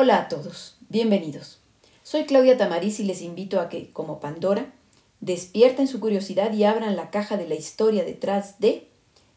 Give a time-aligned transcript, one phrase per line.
[0.00, 1.58] Hola a todos, bienvenidos.
[2.04, 4.72] Soy Claudia Tamariz y les invito a que, como Pandora,
[5.18, 8.86] despierten su curiosidad y abran la caja de la historia detrás de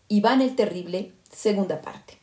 [0.07, 2.19] Iván el Terrible, segunda parte.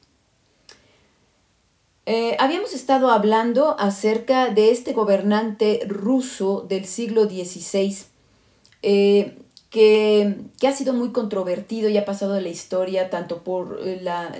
[2.07, 7.97] Eh, habíamos estado hablando acerca de este gobernante ruso del siglo XVI,
[8.83, 9.37] eh,
[9.69, 14.31] que, ha sido muy controvertido y ha pasado de la historia tanto por eh, la,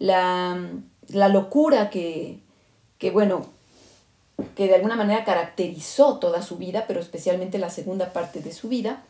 [0.00, 2.40] la locura que,
[2.98, 3.46] que bueno,
[4.56, 8.68] que de alguna manera caracterizó toda su vida, pero especialmente la segunda parte de su
[8.68, 9.02] vida,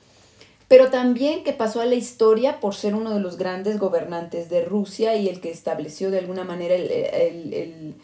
[0.68, 4.64] pero también que pasó a la historia por ser uno de los grandes gobernantes de
[4.64, 7.94] Rusia y el que estableció de alguna manera el,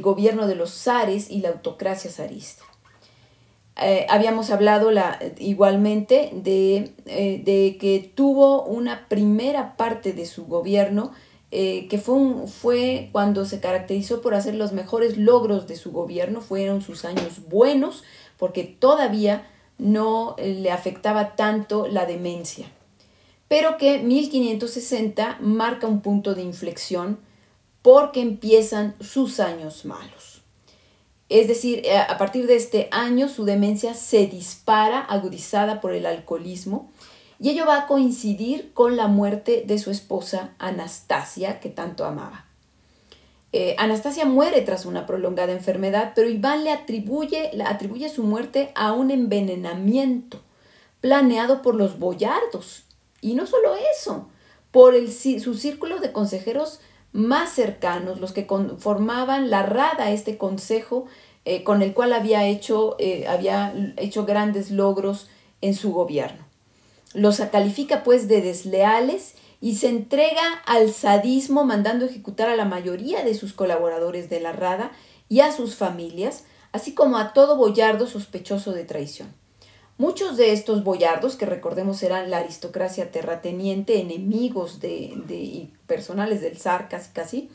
[0.00, 2.64] gobierno de los zares y la autocracia zarista.
[3.80, 10.46] Eh, habíamos hablado la, igualmente de, eh, de, que tuvo una primera parte de su
[10.46, 11.12] gobierno
[11.54, 16.40] eh, que fue, fue cuando se caracterizó por hacer los mejores logros de su gobierno,
[16.40, 18.04] fueron sus años buenos,
[18.38, 22.68] porque todavía no eh, le afectaba tanto la demencia,
[23.48, 27.18] pero que 1560 marca un punto de inflexión
[27.82, 30.40] porque empiezan sus años malos.
[31.28, 36.06] Es decir, eh, a partir de este año su demencia se dispara, agudizada por el
[36.06, 36.90] alcoholismo,
[37.42, 42.44] y ello va a coincidir con la muerte de su esposa Anastasia, que tanto amaba.
[43.52, 48.92] Eh, Anastasia muere tras una prolongada enfermedad, pero Iván le atribuye, atribuye su muerte a
[48.92, 50.40] un envenenamiento
[51.00, 52.84] planeado por los boyardos.
[53.20, 54.28] Y no solo eso,
[54.70, 56.78] por el, su círculo de consejeros
[57.10, 58.46] más cercanos, los que
[58.78, 61.06] formaban la rada, este consejo
[61.44, 65.28] eh, con el cual había hecho, eh, había hecho grandes logros
[65.60, 66.51] en su gobierno.
[67.14, 73.24] Los califica pues de desleales y se entrega al sadismo mandando ejecutar a la mayoría
[73.24, 74.92] de sus colaboradores de la Rada
[75.28, 79.32] y a sus familias, así como a todo boyardo sospechoso de traición.
[79.98, 86.58] Muchos de estos boyardos, que recordemos eran la aristocracia terrateniente, enemigos de, de personales del
[86.58, 87.50] zar casi casi,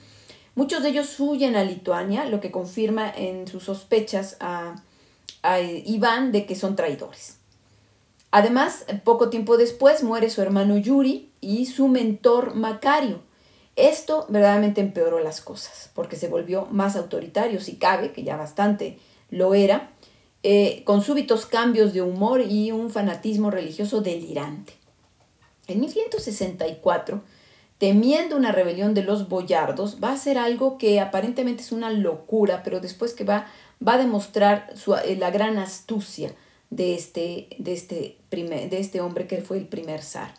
[0.55, 4.75] muchos de ellos huyen a Lituania, lo que confirma en sus sospechas a,
[5.41, 7.37] a Iván de que son traidores.
[8.37, 13.21] Además, poco tiempo después muere su hermano Yuri y su mentor Macario.
[13.75, 18.99] Esto verdaderamente empeoró las cosas, porque se volvió más autoritario, si cabe, que ya bastante
[19.31, 19.89] lo era,
[20.43, 24.73] eh, con súbitos cambios de humor y un fanatismo religioso delirante.
[25.65, 27.23] En 1564,
[27.79, 32.61] temiendo una rebelión de los boyardos, va a hacer algo que aparentemente es una locura,
[32.61, 33.47] pero después que va,
[33.85, 34.69] va a demostrar
[35.05, 36.35] eh, la gran astucia
[36.69, 40.33] de este, de este, primer, de este hombre que fue el primer zar.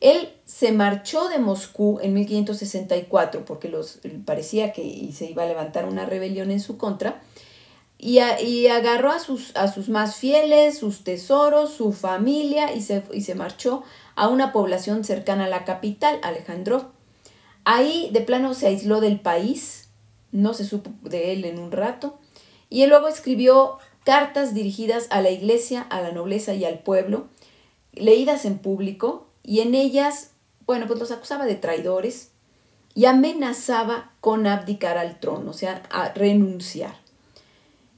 [0.00, 5.86] Él se marchó de Moscú en 1564 porque los, parecía que se iba a levantar
[5.86, 7.20] una rebelión en su contra
[7.98, 13.04] y, y agarró a sus, a sus, más fieles, sus tesoros, su familia y se,
[13.12, 13.82] y se marchó
[14.14, 16.92] a una población cercana a la capital, Alejandro.
[17.64, 19.90] Ahí de plano se aisló del país,
[20.32, 22.18] no se supo de él en un rato
[22.70, 27.28] y él luego escribió cartas dirigidas a la iglesia, a la nobleza y al pueblo,
[27.92, 30.30] leídas en público, y en ellas,
[30.66, 32.30] bueno, pues los acusaba de traidores
[32.94, 36.94] y amenazaba con abdicar al trono, o sea, a renunciar.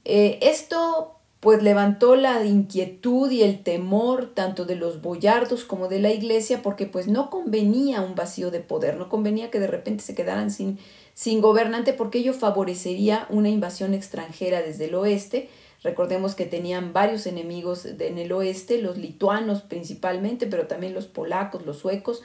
[0.05, 5.99] Eh, esto pues levantó la inquietud y el temor tanto de los boyardos como de
[5.99, 10.05] la iglesia porque pues no convenía un vacío de poder, no convenía que de repente
[10.05, 10.79] se quedaran sin,
[11.13, 15.49] sin gobernante porque ello favorecería una invasión extranjera desde el oeste
[15.83, 21.65] Recordemos que tenían varios enemigos en el oeste, los lituanos principalmente, pero también los polacos,
[21.65, 22.21] los suecos.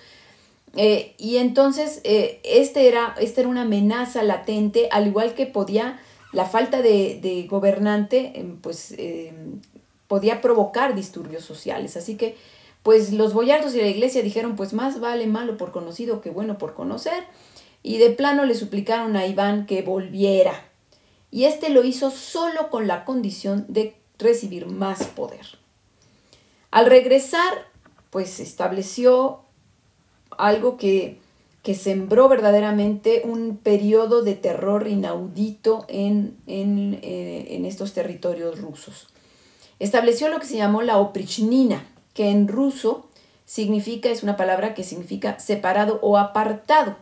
[0.76, 6.00] Eh, y entonces eh, este era, esta era una amenaza latente, al igual que podía
[6.32, 8.94] la falta de, gobernante, em, pues
[10.08, 11.96] podía provocar disturbios sociales.
[11.96, 12.34] Así que,
[12.82, 16.58] pues los boyardos y la iglesia dijeron, pues más vale malo por conocido que bueno
[16.58, 17.24] por conocer.
[17.82, 20.67] Y de plano le suplicaron a Iván que volviera,
[21.30, 25.46] y este lo hizo solo con la condición de recibir más poder.
[26.70, 27.66] Al regresar,
[28.10, 29.40] pues estableció
[30.36, 31.20] algo que,
[31.74, 39.08] sembró verdaderamente un periodo de terror inaudito en, eh, en, estos territorios rusos.
[39.78, 43.06] Estableció lo que se llamó la oprichnina, que en ruso
[43.44, 46.96] significa, es una palabra que significa separado o apartado.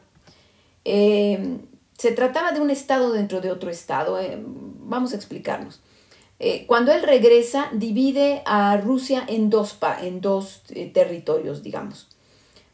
[0.85, 1.59] Eh,
[1.97, 4.21] se trataba de un estado dentro de otro estado.
[4.21, 5.81] Eh, vamos a explicarnos.
[6.39, 12.09] Eh, cuando él regresa, divide a Rusia en dos, en dos eh, territorios, digamos.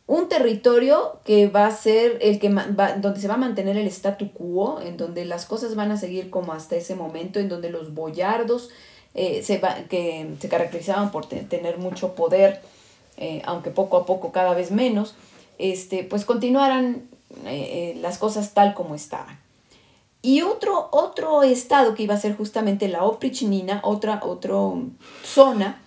[0.08, 3.86] un territorio que va a ser el que va, donde se va a mantener el
[3.86, 7.70] statu quo, en donde las cosas van a seguir como hasta ese momento, en donde
[7.70, 8.70] los boyardos
[9.14, 12.60] se va, que se caracterizaban por tener mucho poder,
[13.44, 15.14] aunque poco a poco cada vez menos,
[15.58, 17.08] este, pues continuaran
[17.44, 19.38] eh, las cosas tal como estaban.
[20.22, 24.54] Y otro, otro estado que iba a ser justamente la Oprichnina, otra, otra
[25.24, 25.80] zona,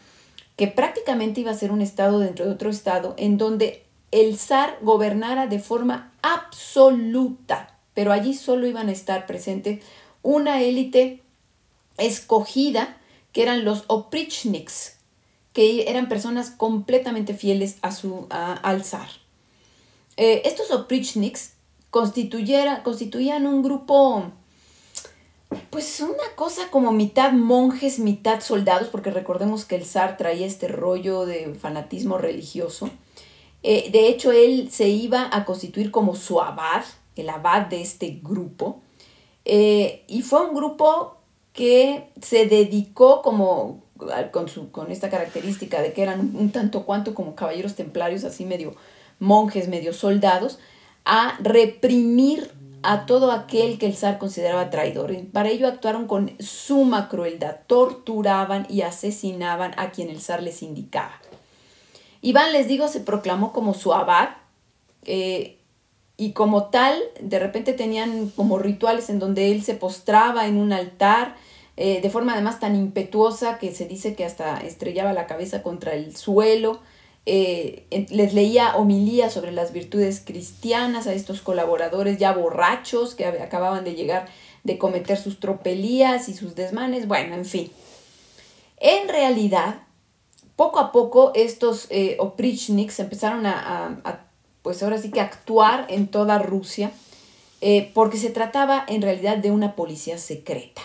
[0.58, 4.78] que prácticamente iba a ser un estado dentro de otro estado, en donde el zar
[4.82, 9.84] gobernara de forma absoluta, pero allí solo iban a estar presentes
[10.22, 11.22] una élite
[11.98, 12.98] escogida,
[13.32, 14.98] que eran los oprichniks,
[15.54, 19.08] que eran personas completamente fieles a su, al zar.
[20.18, 21.54] Eh, estos oprichniks
[21.90, 24.32] constituían un grupo,
[25.70, 30.68] pues una cosa como mitad monjes, mitad soldados, porque recordemos que el zar traía este
[30.68, 32.90] rollo de fanatismo religioso.
[33.64, 36.84] Eh, de hecho, él se iba a constituir como su abad,
[37.16, 38.82] el abad de este grupo.
[39.46, 41.18] Eh, y fue un grupo
[41.54, 43.84] que se dedicó como
[44.32, 48.46] con, su, con esta característica de que eran un, tanto cuanto como caballeros templarios, así
[48.46, 48.76] medio
[49.20, 50.60] monjes, medio soldados,
[51.06, 52.52] a reprimir
[52.84, 55.16] a todo aquel que el zar consideraba traidor.
[55.32, 61.20] para ello actuaron con suma crueldad, torturaban y asesinaban a quien el zar les indicaba.
[62.22, 64.30] Iván, les digo, se proclamó como su abad
[65.04, 65.58] eh,
[66.18, 70.72] y como tal, de repente tenían como rituales en donde él se postraba en un
[70.72, 71.36] altar
[71.78, 75.94] eh, de forma además tan impetuosa que se dice que hasta estrellaba la cabeza contra
[75.94, 76.80] el suelo.
[77.28, 83.84] Eh, les leía homilía sobre las virtudes cristianas a estos colaboradores ya borrachos que acababan
[83.84, 84.28] de llegar
[84.64, 87.72] de cometer sus tropelías y sus desmanes, bueno, en fin.
[88.78, 89.82] En realidad,
[90.56, 94.26] poco a poco estos eh, oprichniks empezaron a,
[94.62, 96.92] pues ahora sí que actuar en toda Rusia,
[97.62, 100.82] eh, porque se trataba en realidad de una policía secreta.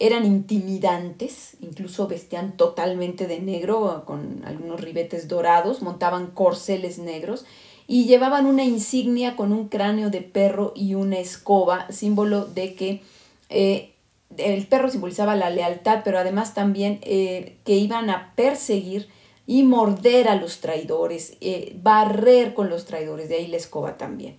[0.00, 7.44] Eran intimidantes, incluso vestían totalmente de negro, con algunos ribetes dorados, montaban corceles negros
[7.88, 13.02] y llevaban una insignia con un cráneo de perro y una escoba, símbolo de que
[13.48, 13.94] eh,
[14.36, 19.08] el perro simbolizaba la lealtad, pero además también eh, que iban a perseguir
[19.46, 24.36] y morder a los traidores, eh, barrer con los traidores, de ahí la escoba también.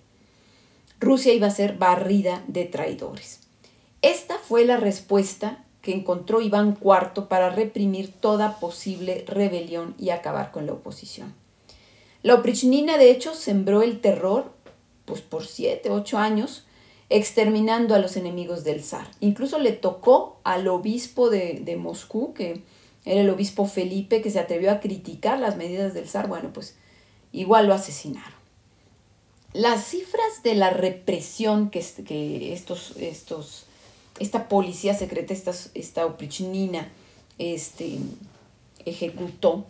[1.00, 3.39] Rusia iba a ser barrida de traidores.
[4.02, 10.52] Esta fue la respuesta que encontró Iván IV para reprimir toda posible rebelión y acabar
[10.52, 11.34] con la oposición.
[12.22, 14.52] La oprichnina, de hecho, sembró el terror
[15.06, 16.64] pues, por siete, ocho años,
[17.08, 19.10] exterminando a los enemigos del zar.
[19.20, 22.62] Incluso le tocó al obispo de, Moscú, que
[23.04, 26.28] era el obispo Felipe, que se atrevió a criticar las medidas del zar.
[26.28, 26.76] Bueno, pues
[27.32, 28.38] igual lo asesinaron.
[29.52, 33.66] Las cifras de la represión que, que estos, estos,
[34.20, 36.88] esta policía secreta, esta, esta oprichnina,
[37.38, 37.98] este,
[38.84, 39.64] ejecutó,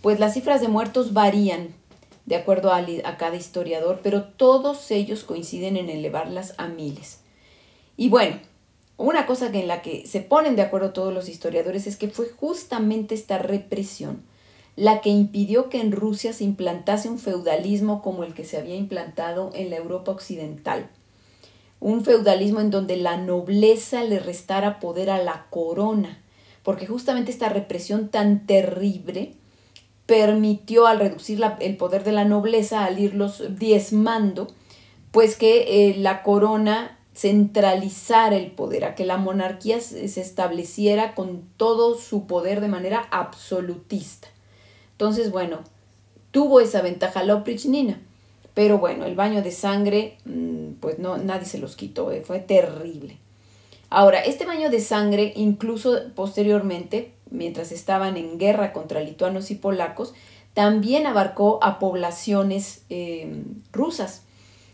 [0.00, 1.74] pues las cifras de muertos varían
[2.24, 2.84] de acuerdo a,
[3.16, 7.20] cada historiador, pero todos ellos coinciden en elevarlas a miles.
[7.96, 8.38] Y bueno,
[8.96, 12.08] una cosa que en la que se ponen de acuerdo todos los historiadores es que
[12.08, 14.22] fue justamente esta represión
[14.76, 18.76] la que impidió que en Rusia se implantase un feudalismo como el que se había
[18.76, 20.88] implantado en la Europa occidental.
[21.80, 26.22] Un feudalismo en donde la nobleza le restara poder a la corona,
[26.62, 29.34] porque justamente esta represión tan terrible
[30.06, 34.48] permitió al reducir el poder de la nobleza, al irlos diezmando,
[35.12, 41.42] pues que eh, la corona centralizara el poder, a que la monarquía se estableciera con
[41.56, 44.28] todo su poder de manera absolutista.
[44.92, 45.58] Entonces, bueno,
[46.30, 48.00] tuvo esa ventaja la oprichnina,
[48.58, 52.40] pero bueno, el baño de sangre, mm, pues no, nadie se los quitó, eh, fue
[52.40, 53.16] terrible.
[53.88, 60.12] Ahora, este baño de sangre, incluso posteriormente, mientras estaban en guerra contra lituanos y polacos,
[60.54, 64.24] también abarcó a poblaciones eh, rusas.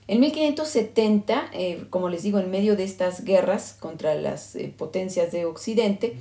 [0.08, 5.30] En 1570, eh, como les digo, en medio de estas guerras contra las eh, potencias
[5.30, 6.16] de Occidente,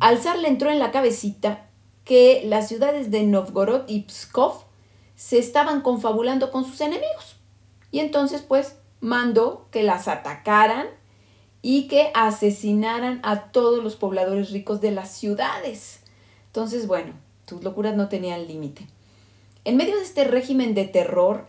[0.00, 1.68] al zar le entró en la cabecita
[2.06, 4.63] que las ciudades de Novgorod y Pskov
[5.24, 7.36] se estaban confabulando con sus enemigos.
[7.90, 10.86] Y entonces, pues, mandó que las atacaran
[11.62, 16.00] y que asesinaran a todos los pobladores ricos de las ciudades.
[16.48, 17.14] Entonces, bueno,
[17.48, 18.86] sus locuras no tenían límite.
[19.64, 21.46] En medio de este régimen de terror,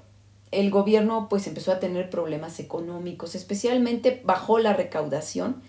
[0.52, 5.62] el gobierno pues empezó a tener problemas económicos, especialmente bajó la recaudación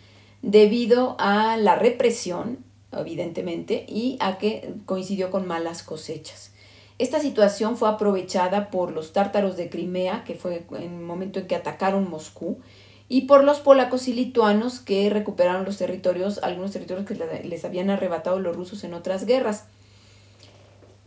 [0.43, 2.59] debido a la represión,
[2.93, 6.53] evidentemente, y a que coincidió con malas cosechas.
[6.99, 11.47] Esta situación fue aprovechada por los tártaros de Crimea, que fue en el momento en
[11.47, 12.59] que atacaron Moscú,
[13.09, 17.91] y por los polacos y lituanos que recuperaron los territorios, algunos territorios que les habían
[17.91, 19.67] arrebatado los rusos en otras guerras.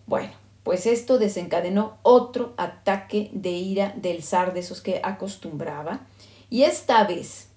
[0.06, 0.32] Bueno,
[0.64, 6.02] pues esto desencadenó otro ataque de ira del zar de esos que acostumbraba,
[6.52, 7.50] y esta vez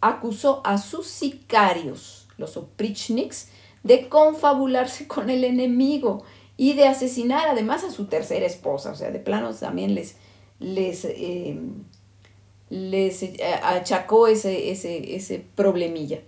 [0.00, 3.48] acusó a sus sicarios, los oprichniks,
[3.82, 6.22] de confabularse con el enemigo
[6.60, 10.16] y de asesinar además a su tercera esposa, o sea, de plano también les,
[10.58, 11.58] les, eh,
[12.68, 16.20] les eh, achacó ese, ese, ese problemilla.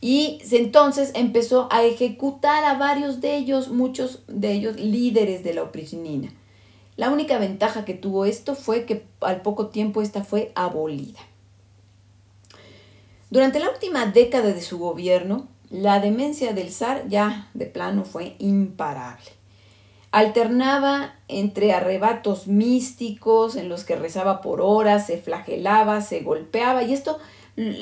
[0.00, 5.62] Y entonces empezó a ejecutar a varios de ellos, muchos de ellos líderes de la
[5.62, 6.34] oprichnina.
[6.96, 11.20] La única ventaja que tuvo esto fue que al poco tiempo esta fue abolida.
[13.30, 18.34] Durante la última década de su gobierno, la demencia del zar ya de plano fue
[18.40, 19.41] imparable.
[20.12, 26.92] Alternaba entre arrebatos místicos en los que rezaba por horas, se flagelaba, se golpeaba y
[26.92, 27.18] esto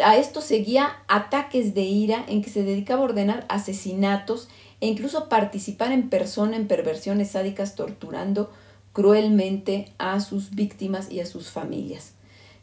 [0.05, 4.49] a esto seguía ataques de ira en que se dedicaba a ordenar asesinatos
[4.81, 8.51] e incluso participar en persona en perversiones sádicas torturando
[8.93, 12.15] cruelmente a sus víctimas y a sus familias.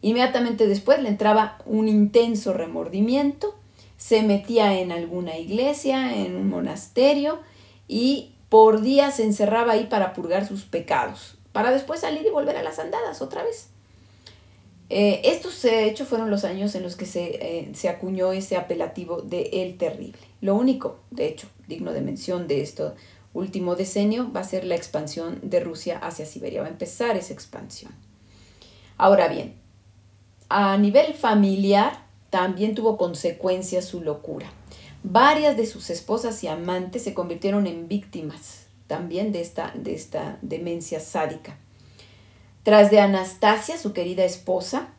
[0.02, 3.56] Inmediatamente después le entraba un intenso remordimiento,
[3.96, 7.40] se metía en alguna iglesia, en un monasterio
[7.88, 12.58] y por días se encerraba ahí para purgar sus pecados, para después salir y volver
[12.58, 13.70] a las andadas otra vez.
[14.90, 19.22] Eh, estos hechos fueron los años en los que se, eh, se, acuñó ese apelativo
[19.22, 20.22] de El Terrible.
[20.40, 22.84] Lo único, de hecho, digno de mención de este
[23.34, 27.34] último decenio va a ser la expansión de Rusia hacia Siberia, va a empezar esa
[27.34, 27.92] expansión.
[28.98, 29.56] Ahora bien,
[30.50, 34.48] a nivel familiar también tuvo consecuencias su locura.
[35.04, 40.40] Varias de sus esposas y amantes se convirtieron en víctimas también de esta, de esta
[40.42, 41.58] demencia sádica.
[42.64, 44.90] Tras de Anastasia, su querida esposa,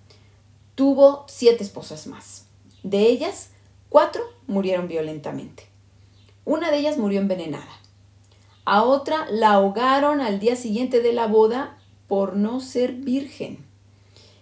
[0.75, 2.47] tuvo siete esposas más.
[2.83, 3.51] De ellas,
[3.89, 5.65] cuatro murieron violentamente.
[6.45, 7.69] Una de ellas murió envenenada.
[8.65, 13.65] A otra la ahogaron al día siguiente de la boda por no ser virgen.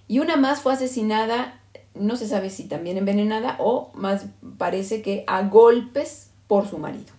[0.08, 1.60] Y una más fue asesinada
[1.98, 4.26] no se sabe si también envenenada o más
[4.58, 7.16] parece que a golpes por su marido.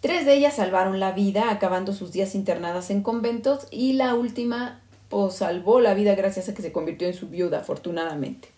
[0.00, 4.80] Tres de ellas salvaron la vida, acabando sus días internadas en conventos, y la última
[5.08, 8.48] pues, salvó la vida gracias a que se convirtió en su viuda, afortunadamente.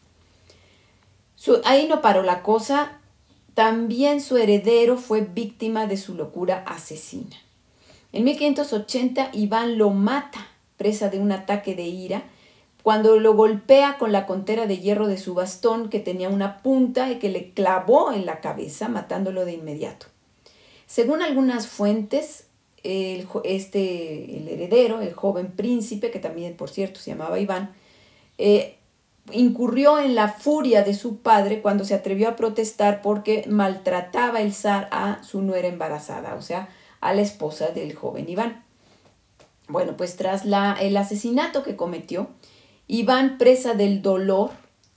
[1.65, 2.99] ahí no paró la cosa,
[3.55, 7.37] también su heredero fue víctima de su locura asesina.
[8.13, 10.47] En 1580 Iván lo mata,
[10.77, 12.25] presa de un ataque de ira,
[12.83, 17.11] cuando lo golpea con la contera de hierro de su bastón que tenía una punta
[17.11, 20.07] y que le clavó en la cabeza, matándolo de inmediato.
[20.87, 22.47] Según algunas fuentes,
[22.83, 27.73] el, este, el heredero, el joven príncipe, que también por cierto se llamaba Iván,
[28.39, 28.77] eh,
[29.33, 34.53] incurrió en la furia de su padre cuando se atrevió a protestar porque maltrataba el
[34.53, 36.69] zar a su nuera embarazada, o sea,
[37.01, 38.65] a la esposa del joven Iván.
[39.69, 42.29] Bueno, pues tras la, el asesinato que cometió,
[42.93, 44.51] Iván, presa del dolor,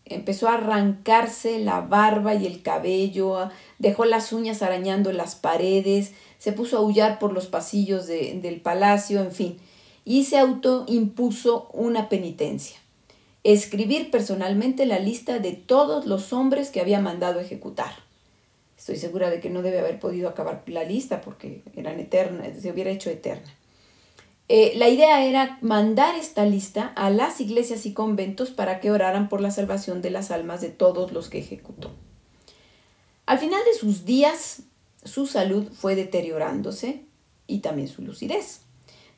[0.05, 6.53] empezó a arrancarse la barba y el cabello, dejó las uñas arañando las paredes, se
[6.53, 9.59] puso a aullar por los pasillos del palacio, en fin,
[10.05, 12.77] y se autoimpuso una penitencia.
[13.43, 17.93] Escribir personalmente la lista de todos los hombres que había mandado ejecutar.
[18.75, 22.71] Estoy segura de que no debe haber podido acabar la lista porque eran eternas, se
[22.71, 23.53] hubiera hecho eterna.
[24.50, 29.29] Eh, la idea era mandar esta lista a las iglesias y conventos para que oraran
[29.29, 31.91] por la salvación de las almas de todos los que ejecutó.
[33.25, 34.63] Al final de sus días,
[35.05, 37.05] su salud fue deteriorándose
[37.47, 38.62] y también su lucidez.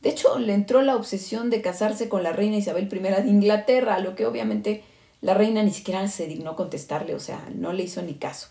[0.03, 3.95] De hecho, le entró la obsesión de casarse con la reina Isabel I de Inglaterra,
[3.95, 4.83] a lo que obviamente
[5.21, 8.49] la reina ni siquiera se dignó contestarle, o sea, no le hizo ni caso.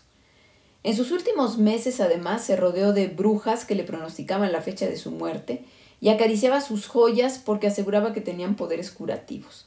[0.83, 4.97] En sus últimos meses, además, se rodeó de brujas que le pronosticaban la fecha de
[4.97, 5.63] su muerte
[6.01, 9.65] y acariciaba sus joyas porque aseguraba que tenían poderes curativos.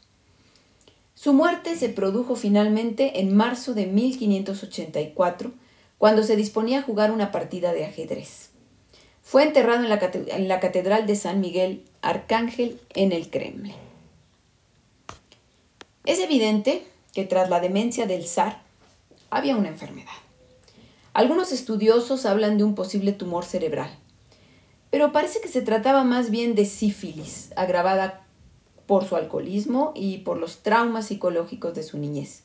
[1.14, 5.50] Su muerte se produjo finalmente en marzo de 1584,
[5.99, 8.50] cuando se disponía a jugar una partida de ajedrez.
[9.23, 13.75] Fue enterrado en la, en la Catedral de San Miguel Arcángel en el Kremlin.
[16.04, 18.62] Es evidente que tras la demencia del zar
[19.28, 20.12] había una enfermedad.
[21.12, 23.90] Algunos estudiosos hablan de un posible tumor cerebral,
[24.90, 28.26] pero parece que se trataba más bien de sífilis, agravada
[28.87, 32.45] por su alcoholismo y por los traumas psicológicos de su niñez.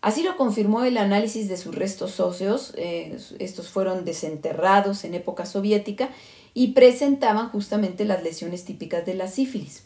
[0.00, 5.46] Así lo confirmó el análisis de sus restos óseos, eh, estos fueron desenterrados en época
[5.46, 6.10] soviética
[6.54, 9.84] y presentaban justamente las lesiones típicas de la sífilis.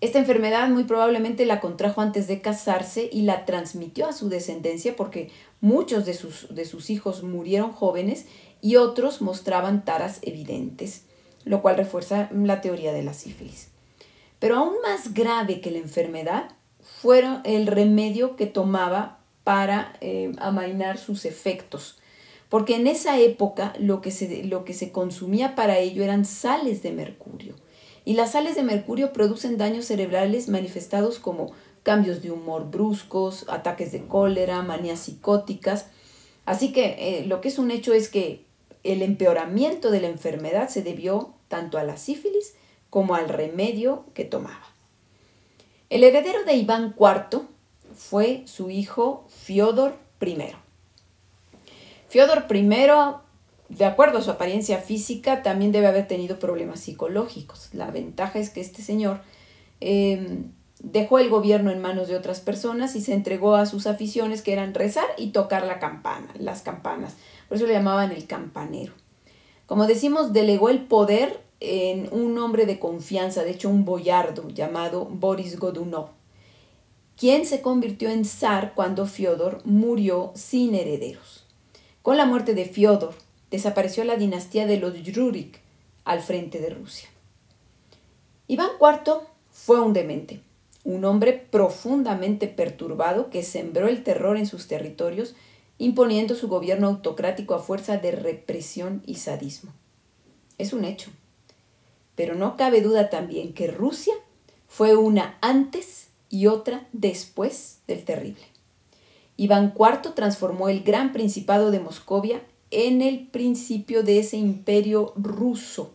[0.00, 4.96] Esta enfermedad muy probablemente la contrajo antes de casarse y la transmitió a su descendencia
[4.96, 8.26] porque muchos de sus, de sus hijos murieron jóvenes
[8.64, 11.02] y otros mostraban taras evidentes,
[11.44, 13.68] lo cual refuerza la teoría de la sífilis.
[14.38, 16.48] Pero aún más grave que la enfermedad
[16.80, 21.98] fueron el remedio que tomaba para eh, amainar sus efectos.
[22.48, 26.82] Porque en esa época lo que, se, lo que se consumía para ello eran sales
[26.82, 27.56] de mercurio.
[28.06, 31.52] Y las sales de mercurio producen daños cerebrales manifestados como
[31.82, 35.88] cambios de humor bruscos, ataques de cólera, manías psicóticas.
[36.46, 38.44] Así que eh, lo que es un hecho es que
[38.84, 42.54] el empeoramiento de la enfermedad se debió tanto a la sífilis
[42.90, 44.68] como al remedio que tomaba.
[45.90, 47.42] El heredero de Iván IV
[47.96, 50.36] fue su hijo Fiodor I.
[52.08, 52.66] Fiodor I,
[53.68, 57.70] de acuerdo a su apariencia física, también debe haber tenido problemas psicológicos.
[57.72, 59.20] La ventaja es que este señor
[59.80, 64.42] em, dejó el gobierno en manos de otras personas y se entregó a sus aficiones
[64.42, 67.16] que eran rezar y tocar la campana, las campanas.
[67.54, 68.94] Por eso le llamaban el campanero.
[69.66, 75.04] Como decimos, delegó el poder en un hombre de confianza, de hecho un boyardo llamado
[75.04, 76.08] Boris Godunov,
[77.16, 81.46] quien se convirtió en zar cuando Fiodor murió sin herederos.
[82.02, 83.14] Con la muerte de Fiodor,
[83.52, 85.60] desapareció la dinastía de los Rurik
[86.04, 87.08] al frente de Rusia.
[88.48, 89.20] Iván IV
[89.52, 90.40] fue un demente,
[90.82, 95.36] un hombre profundamente perturbado que sembró el terror en sus territorios,
[95.78, 99.72] imponiendo su gobierno autocrático a fuerza de represión y sadismo.
[100.58, 101.10] Es un hecho.
[102.14, 104.14] Pero no cabe duda también que Rusia
[104.68, 108.44] fue una antes y otra después del terrible.
[109.36, 115.92] Iván IV transformó el gran principado de Moscovia en el principio de ese imperio ruso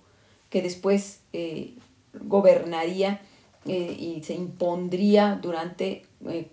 [0.50, 1.74] que después eh,
[2.14, 3.22] gobernaría
[3.66, 6.06] eh, y se impondría durante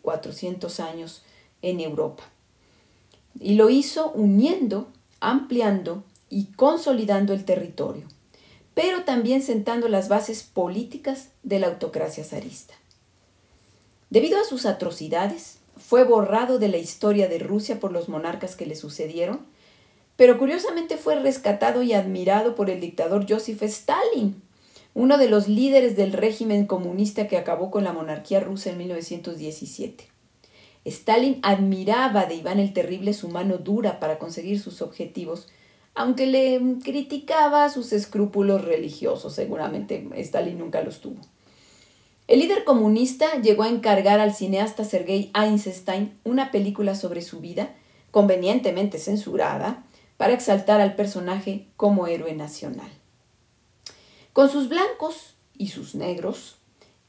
[0.02, 1.22] 400 eh, años
[1.62, 2.24] en Europa.
[3.40, 4.88] Y lo hizo uniendo,
[5.20, 8.06] ampliando y consolidando el territorio,
[8.74, 12.74] pero también sentando las bases políticas de la autocracia zarista.
[14.10, 18.66] Debido a sus atrocidades, fue borrado de la historia de Rusia por los monarcas que
[18.66, 19.40] le sucedieron,
[20.16, 24.42] pero curiosamente fue rescatado y admirado por el dictador Joseph Stalin,
[24.94, 30.08] uno de los líderes del régimen comunista que acabó con la monarquía rusa en 1917.
[30.86, 35.48] Stalin admiraba de Iván el Terrible su mano dura para conseguir sus objetivos,
[35.96, 41.20] aunque le criticaba sus escrúpulos religiosos, seguramente Stalin nunca los tuvo.
[42.28, 47.74] El líder comunista llegó a encargar al cineasta Sergei Einstein una película sobre su vida,
[48.12, 49.84] convenientemente censurada,
[50.16, 52.90] para exaltar al personaje como héroe nacional.
[54.32, 56.56] Con sus blancos y sus negros,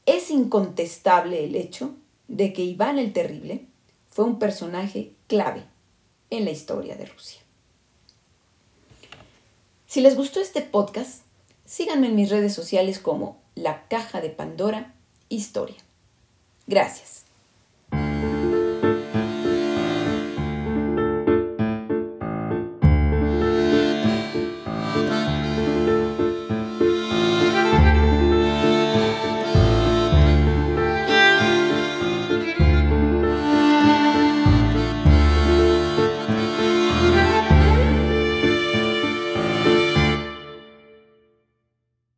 [0.04, 1.94] es incontestable el hecho
[2.28, 3.66] de que Iván el Terrible
[4.10, 5.64] fue un personaje clave
[6.30, 7.40] en la historia de Rusia.
[9.86, 11.22] Si les gustó este podcast,
[11.64, 14.94] síganme en mis redes sociales como La Caja de Pandora
[15.30, 15.78] Historia.
[16.66, 17.27] Gracias.